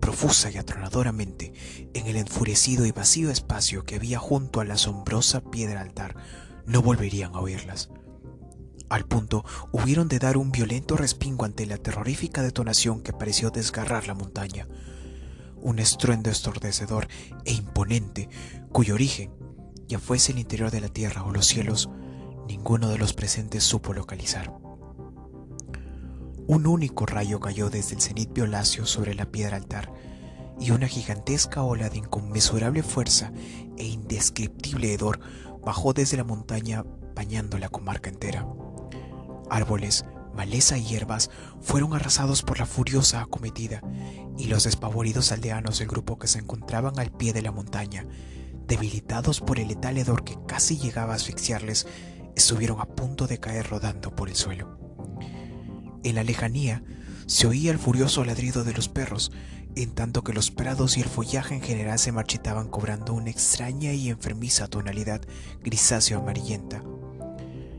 profusa 0.00 0.50
y 0.50 0.56
atronadoramente 0.56 1.52
en 1.92 2.06
el 2.06 2.16
enfurecido 2.16 2.86
y 2.86 2.92
vacío 2.92 3.30
espacio 3.30 3.84
que 3.84 3.96
había 3.96 4.18
junto 4.18 4.60
a 4.60 4.64
la 4.64 4.74
asombrosa 4.76 5.42
piedra 5.42 5.82
altar, 5.82 6.16
no 6.64 6.80
volverían 6.80 7.34
a 7.34 7.40
oírlas. 7.40 7.90
Al 8.88 9.04
punto 9.04 9.44
hubieron 9.72 10.08
de 10.08 10.18
dar 10.18 10.38
un 10.38 10.52
violento 10.52 10.96
respingo 10.96 11.44
ante 11.44 11.66
la 11.66 11.76
terrorífica 11.76 12.40
detonación 12.40 13.02
que 13.02 13.12
pareció 13.12 13.50
desgarrar 13.50 14.06
la 14.06 14.14
montaña. 14.14 14.66
Un 15.60 15.80
estruendo 15.80 16.30
estordecedor 16.30 17.08
e 17.44 17.52
imponente, 17.52 18.30
cuyo 18.72 18.94
origen, 18.94 19.32
ya 19.88 19.98
fuese 19.98 20.32
el 20.32 20.38
interior 20.38 20.70
de 20.70 20.80
la 20.80 20.88
tierra 20.88 21.22
o 21.22 21.30
los 21.30 21.46
cielos, 21.46 21.88
ninguno 22.48 22.88
de 22.88 22.98
los 22.98 23.12
presentes 23.12 23.64
supo 23.64 23.92
localizar. 23.92 24.52
Un 26.48 26.66
único 26.66 27.06
rayo 27.06 27.40
cayó 27.40 27.70
desde 27.70 27.96
el 27.96 28.00
cenit 28.00 28.32
violáceo 28.32 28.86
sobre 28.86 29.14
la 29.14 29.26
piedra 29.26 29.56
altar, 29.56 29.92
y 30.58 30.70
una 30.70 30.88
gigantesca 30.88 31.62
ola 31.62 31.88
de 31.88 31.98
inconmensurable 31.98 32.82
fuerza 32.82 33.32
e 33.76 33.84
indescriptible 33.84 34.92
hedor 34.92 35.20
bajó 35.64 35.92
desde 35.92 36.16
la 36.16 36.24
montaña 36.24 36.84
bañando 37.14 37.58
la 37.58 37.68
comarca 37.68 38.08
entera. 38.08 38.46
Árboles, 39.50 40.04
maleza 40.34 40.78
y 40.78 40.84
hierbas 40.84 41.30
fueron 41.60 41.94
arrasados 41.94 42.42
por 42.42 42.58
la 42.58 42.66
furiosa 42.66 43.22
acometida, 43.22 43.82
y 44.38 44.46
los 44.46 44.64
despavoridos 44.64 45.32
aldeanos 45.32 45.78
del 45.78 45.88
grupo 45.88 46.18
que 46.18 46.28
se 46.28 46.38
encontraban 46.38 46.98
al 46.98 47.10
pie 47.10 47.32
de 47.32 47.42
la 47.42 47.52
montaña, 47.52 48.06
debilitados 48.66 49.40
por 49.40 49.58
el 49.58 49.68
letal 49.68 49.98
hedor 49.98 50.24
que 50.24 50.36
casi 50.46 50.78
llegaba 50.78 51.12
a 51.12 51.16
asfixiarles, 51.16 51.86
estuvieron 52.34 52.80
a 52.80 52.86
punto 52.86 53.26
de 53.26 53.38
caer 53.38 53.68
rodando 53.68 54.14
por 54.14 54.28
el 54.28 54.36
suelo. 54.36 54.78
En 56.02 56.14
la 56.14 56.24
lejanía 56.24 56.82
se 57.26 57.46
oía 57.46 57.72
el 57.72 57.78
furioso 57.78 58.24
ladrido 58.24 58.64
de 58.64 58.72
los 58.72 58.88
perros, 58.88 59.32
en 59.74 59.94
tanto 59.94 60.22
que 60.22 60.32
los 60.32 60.50
prados 60.50 60.96
y 60.96 61.02
el 61.02 61.08
follaje 61.08 61.54
en 61.54 61.62
general 61.62 61.98
se 61.98 62.12
marchitaban 62.12 62.68
cobrando 62.68 63.12
una 63.12 63.30
extraña 63.30 63.92
y 63.92 64.08
enfermiza 64.08 64.68
tonalidad 64.68 65.20
grisáceo 65.62 66.18
amarillenta 66.18 66.82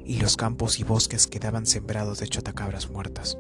y 0.08 0.20
los 0.22 0.38
campos 0.38 0.80
y 0.80 0.84
bosques 0.84 1.28
quedaban 1.28 1.66
sembrados 1.66 2.20
de 2.20 2.30
chotacabras 2.30 2.90
muertas. 2.90 3.38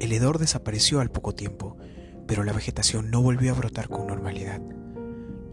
El 0.00 0.12
hedor 0.12 0.38
desapareció 0.38 1.00
al 1.00 1.10
poco 1.10 1.34
tiempo, 1.34 1.78
pero 2.26 2.44
la 2.44 2.52
vegetación 2.52 3.10
no 3.10 3.22
volvió 3.22 3.52
a 3.52 3.54
brotar 3.56 3.88
con 3.88 4.06
normalidad. 4.06 4.60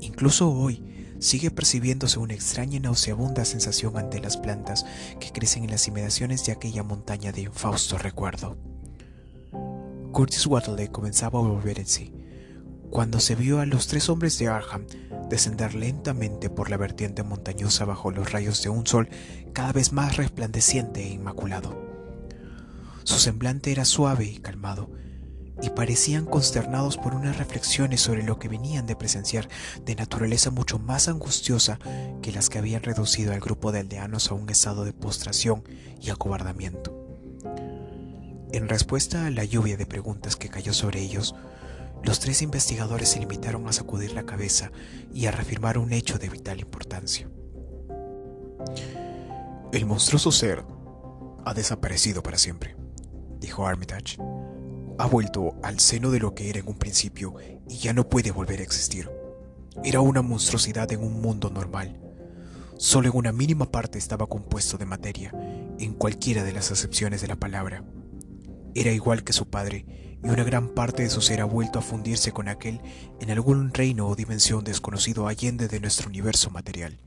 Incluso 0.02 0.52
hoy 0.52 1.16
sigue 1.20 1.52
percibiéndose 1.52 2.20
una 2.20 2.34
extraña 2.34 2.78
y 2.78 2.80
nauseabunda 2.80 3.46
sensación 3.46 3.98
ante 3.98 4.20
las 4.20 4.38
plantas 4.38 4.86
que 5.20 5.32
crecen 5.32 5.64
en 5.64 5.72
las 5.72 5.88
inmediaciones 5.88 6.46
de 6.46 6.52
aquella 6.52 6.84
montaña 6.84 7.32
de 7.32 7.42
infausto 7.42 7.98
recuerdo. 7.98 8.58
Curtis 10.12 10.46
Waterley 10.48 10.90
comenzaba 10.90 11.40
a 11.40 11.44
volver 11.44 11.80
en 11.80 11.86
sí, 11.86 12.14
cuando 12.90 13.20
se 13.20 13.36
vio 13.36 13.60
a 13.60 13.66
los 13.66 13.88
tres 13.88 14.10
hombres 14.10 14.38
de 14.40 14.50
Arham 14.50 14.86
descender 15.30 15.76
lentamente 15.76 16.50
por 16.50 16.70
la 16.70 16.76
vertiente 16.76 17.24
montañosa 17.24 17.86
bajo 17.86 18.12
los 18.12 18.32
rayos 18.32 18.62
de 18.64 18.70
un 18.70 18.86
sol 18.86 19.08
cada 19.54 19.72
vez 19.72 19.94
más 19.94 20.18
resplandeciente 20.18 21.04
e 21.04 21.14
inmaculado. 21.14 21.80
Su 23.04 23.18
semblante 23.20 23.72
era 23.72 23.86
suave 23.86 24.26
y 24.26 24.40
calmado, 24.40 24.90
y 25.62 25.70
parecían 25.70 26.26
consternados 26.26 26.98
por 26.98 27.14
unas 27.14 27.38
reflexiones 27.38 28.02
sobre 28.02 28.24
lo 28.24 28.40
que 28.40 28.48
venían 28.48 28.88
de 28.88 28.96
presenciar 28.96 29.48
de 29.86 29.96
naturaleza 29.96 30.50
mucho 30.50 30.80
más 30.80 31.08
angustiosa 31.08 31.80
que 32.22 32.32
las 32.32 32.50
que 32.50 32.58
habían 32.58 32.84
reducido 32.84 33.34
al 33.34 33.40
grupo 33.40 33.72
de 33.72 33.80
aldeanos 33.80 34.32
a 34.32 34.34
un 34.34 34.50
estado 34.50 34.86
de 34.86 34.94
postración 34.94 35.64
y 36.00 36.10
acobardamiento. 36.10 36.98
En 38.52 38.68
respuesta 38.68 39.28
a 39.28 39.30
la 39.30 39.46
lluvia 39.46 39.78
de 39.78 39.86
preguntas 39.86 40.36
que 40.36 40.50
cayó 40.50 40.74
sobre 40.74 41.02
ellos, 41.02 41.36
los 42.04 42.20
tres 42.20 42.42
investigadores 42.42 43.10
se 43.10 43.20
limitaron 43.20 43.68
a 43.68 43.74
sacudir 43.74 44.14
la 44.14 44.26
cabeza 44.26 44.72
y 45.14 45.28
a 45.28 45.32
reafirmar 45.32 45.78
un 45.78 45.94
hecho 45.94 46.18
de 46.18 46.30
vital 46.30 46.60
importancia. 46.60 47.30
El 49.72 49.86
monstruoso 49.86 50.32
ser 50.32 50.66
ha 51.46 51.54
desaparecido 51.54 52.22
para 52.24 52.38
siempre, 52.38 52.76
dijo 53.40 53.66
Armitage. 53.66 54.18
Ha 54.98 55.08
vuelto 55.08 55.56
al 55.64 55.80
seno 55.80 56.12
de 56.12 56.20
lo 56.20 56.36
que 56.36 56.50
era 56.50 56.60
en 56.60 56.68
un 56.68 56.78
principio 56.78 57.36
y 57.68 57.78
ya 57.78 57.94
no 57.94 58.08
puede 58.08 58.32
volver 58.32 58.60
a 58.60 58.64
existir. 58.64 59.10
Era 59.84 60.02
una 60.02 60.22
monstruosidad 60.22 60.92
en 60.92 61.04
un 61.04 61.22
mundo 61.22 61.50
normal. 61.50 62.00
Solo 62.78 63.10
en 63.10 63.16
una 63.16 63.32
mínima 63.32 63.72
parte 63.72 63.98
estaba 63.98 64.28
compuesto 64.28 64.78
de 64.78 64.86
materia, 64.86 65.32
en 65.80 65.94
cualquiera 65.94 66.44
de 66.44 66.54
las 66.54 66.72
acepciones 66.72 67.22
de 67.22 67.28
la 67.28 67.36
palabra. 67.36 67.84
Era 68.76 68.92
igual 68.92 69.24
que 69.24 69.34
su 69.34 69.50
padre 69.50 70.18
y 70.24 70.30
una 70.30 70.44
gran 70.44 70.70
parte 70.70 71.04
de 71.04 71.10
su 71.10 71.22
ser 71.22 71.42
ha 71.42 71.46
vuelto 71.46 71.80
a 71.80 71.82
fundirse 71.82 72.32
con 72.32 72.48
aquel 72.48 72.82
en 73.20 73.32
algún 73.32 73.74
reino 73.74 74.08
o 74.08 74.16
dimensión 74.16 74.64
desconocido 74.64 75.28
allende 75.28 75.68
de 75.68 75.80
nuestro 75.80 76.10
universo 76.10 76.52
material, 76.52 77.00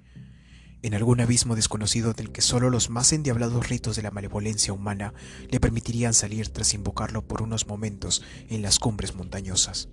en 0.85 0.93
algún 0.93 1.23
abismo 1.23 1.57
desconocido 1.57 2.13
del 2.13 2.31
que 2.31 2.43
solo 2.43 2.69
los 2.69 2.91
más 2.91 3.15
endiablados 3.15 3.71
ritos 3.71 3.97
de 3.97 4.03
la 4.03 4.11
malevolencia 4.11 4.75
humana 4.75 5.15
le 5.49 5.59
permitirían 5.59 6.13
salir 6.13 6.51
tras 6.51 6.75
invocarlo 6.75 7.27
por 7.27 7.41
unos 7.41 7.67
momentos 7.67 8.23
en 8.51 8.61
las 8.61 8.79
cumbres 8.79 9.15
montañosas. 9.15 9.89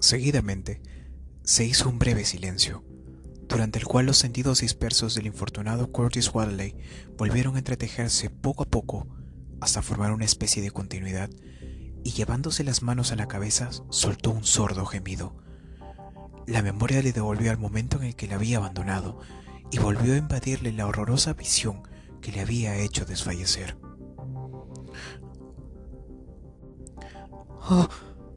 Seguidamente, 0.00 0.80
se 1.44 1.66
hizo 1.66 1.90
un 1.90 1.98
breve 1.98 2.24
silencio, 2.24 2.82
durante 3.46 3.78
el 3.78 3.84
cual 3.84 4.06
los 4.06 4.16
sentidos 4.16 4.62
dispersos 4.62 5.14
del 5.14 5.26
infortunado 5.26 5.92
Curtis 5.92 6.32
Wadley 6.32 6.74
volvieron 7.18 7.56
a 7.56 7.58
entretejerse 7.58 8.30
poco 8.30 8.62
a 8.62 8.66
poco 8.66 9.08
hasta 9.60 9.82
formar 9.82 10.12
una 10.12 10.24
especie 10.24 10.62
de 10.62 10.70
continuidad, 10.70 11.28
y 12.02 12.12
llevándose 12.12 12.64
las 12.64 12.80
manos 12.80 13.12
a 13.12 13.16
la 13.16 13.28
cabeza 13.28 13.68
soltó 13.90 14.30
un 14.30 14.44
sordo 14.44 14.86
gemido. 14.86 15.36
La 16.48 16.62
memoria 16.62 17.02
le 17.02 17.12
devolvió 17.12 17.50
al 17.50 17.58
momento 17.58 17.98
en 17.98 18.04
el 18.04 18.16
que 18.16 18.26
le 18.26 18.32
había 18.32 18.56
abandonado 18.56 19.20
y 19.70 19.78
volvió 19.78 20.14
a 20.14 20.16
invadirle 20.16 20.72
la 20.72 20.86
horrorosa 20.86 21.34
visión 21.34 21.82
que 22.22 22.32
le 22.32 22.40
había 22.40 22.74
hecho 22.74 23.04
desfallecer. 23.04 23.76
Oh, 27.68 27.86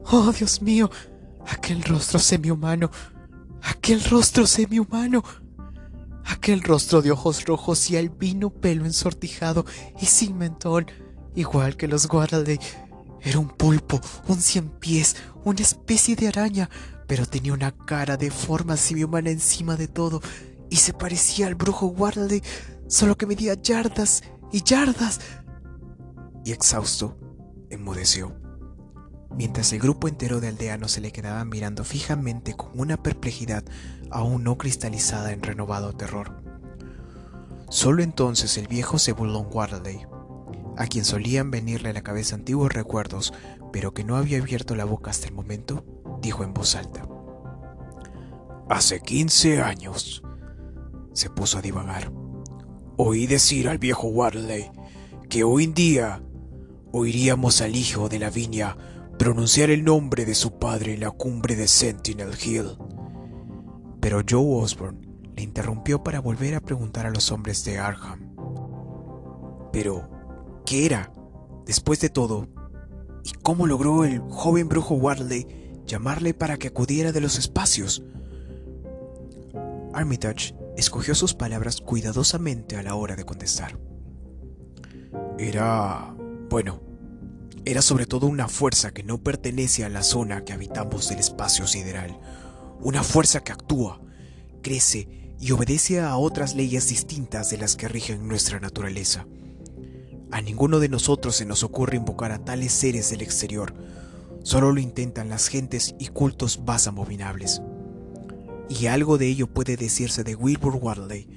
oh, 0.04 0.30
Dios 0.30 0.60
mío, 0.60 0.90
aquel 1.46 1.82
rostro 1.82 2.18
semi-humano, 2.18 2.90
aquel 3.62 4.04
rostro 4.04 4.46
semi-humano, 4.46 5.24
aquel 6.26 6.60
rostro 6.60 7.00
de 7.00 7.12
ojos 7.12 7.46
rojos 7.46 7.90
y 7.90 7.96
albino 7.96 8.50
pelo 8.50 8.84
ensortijado 8.84 9.64
y 9.98 10.04
sin 10.04 10.36
mentón, 10.36 10.84
igual 11.34 11.78
que 11.78 11.88
los 11.88 12.06
Guardaley. 12.08 12.60
Era 13.22 13.38
un 13.38 13.48
pulpo, 13.48 14.00
un 14.28 14.38
cien 14.38 14.68
pies, 14.68 15.16
una 15.44 15.62
especie 15.62 16.14
de 16.14 16.28
araña, 16.28 16.68
pero 17.06 17.26
tenía 17.26 17.52
una 17.52 17.72
cara 17.72 18.16
de 18.16 18.30
forma 18.30 18.76
semi-humana 18.76 19.30
encima 19.30 19.76
de 19.76 19.88
todo 19.88 20.20
y 20.70 20.76
se 20.76 20.92
parecía 20.92 21.46
al 21.46 21.54
brujo 21.54 21.88
Guardaley, 21.88 22.42
solo 22.86 23.16
que 23.16 23.26
medía 23.26 23.54
yardas 23.54 24.22
y 24.52 24.62
yardas. 24.62 25.20
Y 26.44 26.52
exhausto, 26.52 27.18
enmudeció. 27.70 28.34
Mientras 29.36 29.72
el 29.72 29.80
grupo 29.80 30.08
entero 30.08 30.40
de 30.40 30.48
aldeanos 30.48 30.92
se 30.92 31.00
le 31.00 31.12
quedaban 31.12 31.48
mirando 31.48 31.84
fijamente 31.84 32.54
con 32.54 32.78
una 32.78 33.02
perplejidad 33.02 33.64
aún 34.10 34.44
no 34.44 34.58
cristalizada 34.58 35.32
en 35.32 35.42
renovado 35.42 35.94
terror. 35.94 36.42
Solo 37.70 38.02
entonces 38.02 38.58
el 38.58 38.68
viejo 38.68 38.98
se 38.98 39.12
burló 39.12 39.48
en 39.86 40.06
a 40.76 40.86
quien 40.86 41.04
solían 41.04 41.50
venirle 41.50 41.90
a 41.90 41.92
la 41.92 42.02
cabeza 42.02 42.34
antiguos 42.34 42.72
recuerdos, 42.72 43.32
pero 43.72 43.94
que 43.94 44.04
no 44.04 44.16
había 44.16 44.38
abierto 44.38 44.74
la 44.74 44.84
boca 44.84 45.10
hasta 45.10 45.26
el 45.26 45.34
momento, 45.34 45.84
dijo 46.22 46.44
en 46.44 46.54
voz 46.54 46.76
alta. 46.76 47.06
Hace 48.70 49.00
15 49.00 49.60
años, 49.60 50.22
se 51.12 51.28
puso 51.28 51.58
a 51.58 51.62
divagar. 51.62 52.10
Oí 52.96 53.26
decir 53.26 53.68
al 53.68 53.78
viejo 53.78 54.08
Wadley 54.08 54.70
que 55.28 55.44
hoy 55.44 55.64
en 55.64 55.74
día 55.74 56.22
oiríamos 56.92 57.60
al 57.60 57.76
hijo 57.76 58.08
de 58.08 58.18
la 58.18 58.30
viña 58.30 58.76
pronunciar 59.18 59.70
el 59.70 59.84
nombre 59.84 60.24
de 60.24 60.34
su 60.34 60.58
padre 60.58 60.94
en 60.94 61.00
la 61.00 61.10
cumbre 61.10 61.56
de 61.56 61.68
Sentinel 61.68 62.32
Hill. 62.42 62.76
Pero 64.00 64.22
Joe 64.28 64.62
Osborne 64.62 65.00
le 65.36 65.42
interrumpió 65.42 66.02
para 66.02 66.20
volver 66.20 66.54
a 66.54 66.60
preguntar 66.60 67.06
a 67.06 67.10
los 67.10 67.30
hombres 67.30 67.64
de 67.64 67.78
Arkham. 67.78 68.34
Pero, 69.72 70.08
¿qué 70.66 70.86
era? 70.86 71.12
Después 71.66 72.00
de 72.00 72.10
todo, 72.10 72.48
¿y 73.24 73.32
cómo 73.42 73.66
logró 73.66 74.04
el 74.04 74.20
joven 74.20 74.68
brujo 74.68 74.94
Wadley 74.94 75.61
llamarle 75.86 76.34
para 76.34 76.56
que 76.56 76.68
acudiera 76.68 77.12
de 77.12 77.20
los 77.20 77.38
espacios? 77.38 78.02
Armitage 79.92 80.54
escogió 80.76 81.14
sus 81.14 81.34
palabras 81.34 81.80
cuidadosamente 81.80 82.76
a 82.76 82.82
la 82.82 82.94
hora 82.94 83.16
de 83.16 83.24
contestar. 83.24 83.78
Era... 85.38 86.14
bueno, 86.48 86.80
era 87.64 87.82
sobre 87.82 88.06
todo 88.06 88.26
una 88.26 88.48
fuerza 88.48 88.92
que 88.92 89.02
no 89.02 89.22
pertenece 89.22 89.84
a 89.84 89.88
la 89.88 90.02
zona 90.02 90.44
que 90.44 90.52
habitamos 90.52 91.08
del 91.08 91.18
espacio 91.18 91.66
sideral, 91.66 92.18
una 92.80 93.02
fuerza 93.02 93.44
que 93.44 93.52
actúa, 93.52 94.00
crece 94.62 95.36
y 95.38 95.52
obedece 95.52 96.00
a 96.00 96.16
otras 96.16 96.54
leyes 96.54 96.88
distintas 96.88 97.50
de 97.50 97.58
las 97.58 97.76
que 97.76 97.88
rigen 97.88 98.26
nuestra 98.28 98.60
naturaleza. 98.60 99.26
A 100.30 100.40
ninguno 100.40 100.80
de 100.80 100.88
nosotros 100.88 101.36
se 101.36 101.44
nos 101.44 101.62
ocurre 101.62 101.96
invocar 101.96 102.32
a 102.32 102.44
tales 102.44 102.72
seres 102.72 103.10
del 103.10 103.22
exterior, 103.22 103.74
solo 104.42 104.72
lo 104.72 104.80
intentan 104.80 105.28
las 105.28 105.48
gentes 105.48 105.94
y 105.98 106.08
cultos 106.08 106.60
más 106.66 106.86
abominables 106.86 107.62
y 108.80 108.86
algo 108.86 109.18
de 109.18 109.28
ello 109.28 109.46
puede 109.46 109.76
decirse 109.76 110.24
de 110.24 110.34
Wilbur 110.34 110.76
Wadley, 110.76 111.28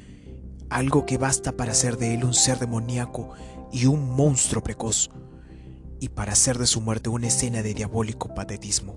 algo 0.70 1.06
que 1.06 1.18
basta 1.18 1.52
para 1.52 1.74
hacer 1.74 1.98
de 1.98 2.14
él 2.14 2.24
un 2.24 2.34
ser 2.34 2.60
demoníaco 2.60 3.32
y 3.72 3.88
un 3.88 4.10
monstruo 4.16 4.64
precoz, 4.64 5.10
y 6.00 6.10
para 6.10 6.34
hacer 6.34 6.58
de 6.58 6.68
su 6.68 6.82
muerte 6.82 7.10
una 7.10 7.28
escena 7.28 7.62
de 7.62 7.74
diabólico 7.74 8.34
patetismo. 8.34 8.96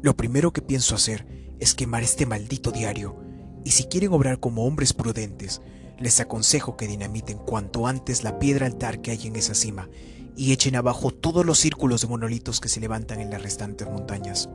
Lo 0.00 0.16
primero 0.16 0.52
que 0.52 0.62
pienso 0.62 0.96
hacer 0.96 1.54
es 1.60 1.74
quemar 1.74 2.02
este 2.02 2.26
maldito 2.26 2.72
diario, 2.72 3.16
y 3.64 3.70
si 3.70 3.84
quieren 3.84 4.12
obrar 4.12 4.40
como 4.40 4.64
hombres 4.64 4.92
prudentes, 4.92 5.60
les 6.00 6.18
aconsejo 6.18 6.76
que 6.76 6.88
dinamiten 6.88 7.38
cuanto 7.38 7.86
antes 7.86 8.24
la 8.24 8.40
piedra 8.40 8.66
altar 8.66 9.00
que 9.00 9.12
hay 9.12 9.28
en 9.28 9.36
esa 9.36 9.54
cima 9.54 9.88
y 10.36 10.52
echen 10.52 10.76
abajo 10.76 11.10
todos 11.10 11.44
los 11.44 11.58
círculos 11.58 12.00
de 12.00 12.08
monolitos 12.08 12.60
que 12.60 12.68
se 12.68 12.80
levantan 12.80 13.20
en 13.20 13.30
las 13.30 13.42
restantes 13.42 13.88
montañas. 13.88 14.48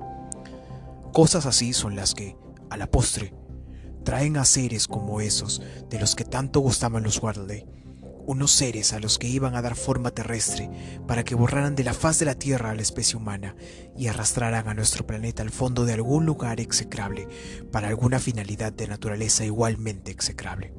Cosas 1.13 1.45
así 1.45 1.73
son 1.73 1.95
las 1.95 2.13
que, 2.13 2.35
a 2.69 2.77
la 2.77 2.91
postre, 2.91 3.33
traen 4.03 4.37
a 4.37 4.45
seres 4.45 4.87
como 4.87 5.21
esos 5.21 5.61
de 5.89 5.99
los 5.99 6.15
que 6.15 6.23
tanto 6.23 6.59
gustaban 6.59 7.03
los 7.03 7.21
Wardley, 7.21 7.65
unos 8.27 8.51
seres 8.51 8.91
a 8.93 8.99
los 8.99 9.17
que 9.17 9.27
iban 9.27 9.55
a 9.55 9.61
dar 9.61 9.75
forma 9.75 10.11
terrestre 10.11 10.69
para 11.07 11.23
que 11.23 11.33
borraran 11.33 11.75
de 11.75 11.85
la 11.85 11.93
faz 11.93 12.19
de 12.19 12.25
la 12.25 12.35
Tierra 12.35 12.71
a 12.71 12.75
la 12.75 12.81
especie 12.81 13.17
humana 13.17 13.55
y 13.97 14.07
arrastraran 14.07 14.67
a 14.67 14.73
nuestro 14.73 15.07
planeta 15.07 15.43
al 15.43 15.49
fondo 15.49 15.85
de 15.85 15.93
algún 15.93 16.25
lugar 16.25 16.59
execrable 16.59 17.27
para 17.71 17.87
alguna 17.87 18.19
finalidad 18.19 18.73
de 18.73 18.87
naturaleza 18.87 19.45
igualmente 19.45 20.11
execrable. 20.11 20.73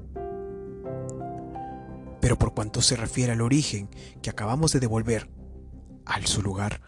Pero 2.28 2.38
por 2.38 2.52
cuanto 2.52 2.82
se 2.82 2.94
refiere 2.94 3.32
al 3.32 3.40
origen 3.40 3.88
que 4.20 4.28
acabamos 4.28 4.70
de 4.70 4.80
devolver 4.80 5.30
al 6.04 6.26
su 6.26 6.42
lugar, 6.42 6.82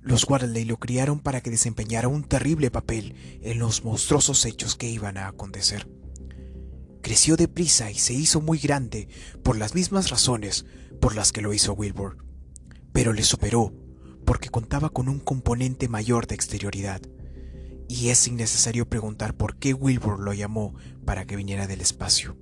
los 0.00 0.26
Wadley 0.26 0.64
lo 0.64 0.78
criaron 0.78 1.20
para 1.20 1.42
que 1.42 1.50
desempeñara 1.50 2.08
un 2.08 2.24
terrible 2.24 2.70
papel 2.70 3.14
en 3.42 3.58
los 3.58 3.84
monstruosos 3.84 4.46
hechos 4.46 4.76
que 4.76 4.88
iban 4.88 5.18
a 5.18 5.28
acontecer. 5.28 5.90
Creció 7.02 7.36
deprisa 7.36 7.90
y 7.90 7.96
se 7.96 8.14
hizo 8.14 8.40
muy 8.40 8.56
grande 8.56 9.10
por 9.42 9.58
las 9.58 9.74
mismas 9.74 10.08
razones 10.08 10.64
por 11.02 11.14
las 11.14 11.32
que 11.32 11.42
lo 11.42 11.52
hizo 11.52 11.74
Wilbur, 11.74 12.24
pero 12.94 13.12
le 13.12 13.24
superó 13.24 13.74
porque 14.24 14.48
contaba 14.48 14.88
con 14.88 15.10
un 15.10 15.20
componente 15.20 15.90
mayor 15.90 16.26
de 16.26 16.34
exterioridad. 16.34 17.02
Y 17.90 18.08
es 18.08 18.26
innecesario 18.26 18.88
preguntar 18.88 19.36
por 19.36 19.58
qué 19.58 19.74
Wilbur 19.74 20.18
lo 20.18 20.32
llamó 20.32 20.74
para 21.04 21.26
que 21.26 21.36
viniera 21.36 21.66
del 21.66 21.82
espacio. 21.82 22.38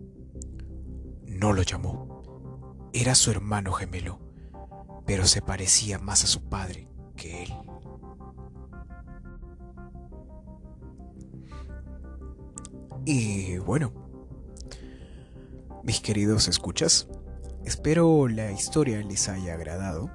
No 1.27 1.53
lo 1.53 1.62
llamó. 1.62 2.15
Era 2.98 3.14
su 3.14 3.30
hermano 3.30 3.72
gemelo, 3.72 4.18
pero 5.04 5.26
se 5.26 5.42
parecía 5.42 5.98
más 5.98 6.24
a 6.24 6.26
su 6.26 6.48
padre 6.48 6.88
que 7.14 7.42
él. 7.42 7.54
Y 13.04 13.59
bueno, 13.59 13.92
mis 15.85 16.00
queridos 16.00 16.48
escuchas, 16.48 17.06
espero 17.66 18.28
la 18.28 18.50
historia 18.50 19.02
les 19.02 19.28
haya 19.28 19.52
agradado. 19.52 20.11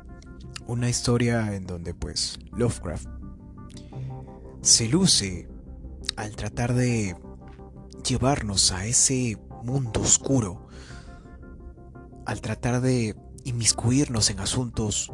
Una 0.66 0.90
historia 0.90 1.54
en 1.54 1.68
donde 1.68 1.94
pues 1.94 2.40
Lovecraft 2.52 3.06
se 4.62 4.88
luce 4.88 5.48
al 6.16 6.36
tratar 6.36 6.74
de 6.74 7.16
llevarnos 8.04 8.72
a 8.72 8.88
ese 8.88 9.38
mundo 9.62 10.02
oscuro, 10.02 10.68
al 12.26 12.42
tratar 12.42 12.82
de 12.82 13.16
inmiscuirnos 13.44 14.30
en 14.30 14.40
asuntos 14.40 15.12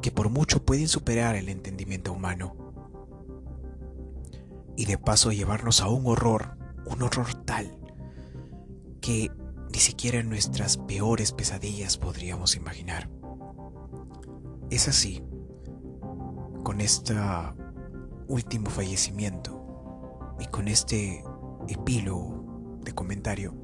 que 0.00 0.10
por 0.10 0.30
mucho 0.30 0.64
pueden 0.64 0.88
superar 0.88 1.36
el 1.36 1.48
entendimiento 1.48 2.12
humano. 2.12 2.56
Y 4.76 4.86
de 4.86 4.98
paso 4.98 5.30
llevarnos 5.30 5.80
a 5.80 5.88
un 5.88 6.06
horror, 6.06 6.56
un 6.86 7.02
horror 7.02 7.34
tal, 7.44 7.78
que 9.00 9.30
ni 9.72 9.78
siquiera 9.78 10.18
en 10.18 10.28
nuestras 10.28 10.78
peores 10.78 11.32
pesadillas 11.32 11.98
podríamos 11.98 12.56
imaginar. 12.56 13.10
Es 14.70 14.88
así, 14.88 15.22
con 16.62 16.80
este 16.80 17.14
último 18.28 18.70
fallecimiento 18.70 20.36
y 20.38 20.46
con 20.46 20.68
este 20.68 21.22
epílogo 21.68 22.78
de 22.82 22.92
comentario 22.92 23.54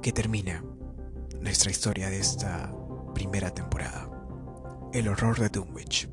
que 0.00 0.12
termina 0.12 0.64
nuestra 1.42 1.70
historia 1.70 2.08
de 2.08 2.20
esta 2.20 2.72
primera 3.14 3.50
temporada. 3.50 4.08
El 4.92 5.08
horror 5.08 5.38
de 5.38 5.48
Dunwich, 5.48 6.08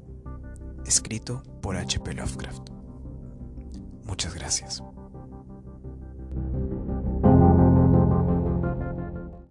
escrito 0.85 1.43
por 1.61 1.77
H.P. 1.77 2.13
Lovecraft. 2.13 2.69
Muchas 4.05 4.33
gracias. 4.33 4.83